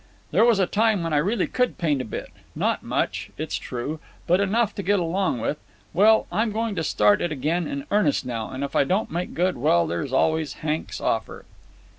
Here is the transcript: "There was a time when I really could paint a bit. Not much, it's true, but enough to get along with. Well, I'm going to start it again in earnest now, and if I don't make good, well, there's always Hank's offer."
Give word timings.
"There 0.31 0.43
was 0.45 0.57
a 0.57 0.65
time 0.65 1.03
when 1.03 1.13
I 1.13 1.17
really 1.17 1.45
could 1.45 1.77
paint 1.77 2.01
a 2.01 2.05
bit. 2.05 2.29
Not 2.55 2.81
much, 2.81 3.29
it's 3.37 3.59
true, 3.59 3.99
but 4.25 4.41
enough 4.41 4.73
to 4.73 4.81
get 4.81 4.99
along 4.99 5.41
with. 5.41 5.59
Well, 5.93 6.25
I'm 6.31 6.51
going 6.51 6.73
to 6.77 6.83
start 6.83 7.21
it 7.21 7.31
again 7.31 7.67
in 7.67 7.85
earnest 7.91 8.25
now, 8.25 8.49
and 8.49 8.63
if 8.63 8.75
I 8.75 8.83
don't 8.83 9.11
make 9.11 9.35
good, 9.35 9.55
well, 9.59 9.85
there's 9.85 10.11
always 10.11 10.53
Hank's 10.65 10.99
offer." 10.99 11.45